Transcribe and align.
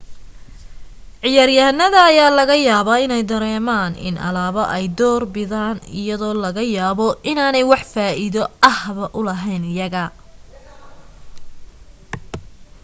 ciyaar 1.21 1.51
yahanada 1.57 1.99
ayaa 2.11 2.31
laga 2.39 2.55
yaabaa 2.67 2.99
inay 3.05 3.23
dareemaan 3.31 3.93
in 4.07 4.15
alaabo 4.27 4.63
ay 4.75 4.85
door 4.99 5.21
bidaan 5.35 5.77
iyadoo 5.99 6.33
laga 6.45 6.63
yaabo 6.75 7.07
inaanay 7.31 7.65
wax 7.71 7.83
faa'iido 7.95 8.43
ahba 8.71 9.05
u 9.19 9.19
lahayn 9.27 9.63
iyaga 9.73 10.03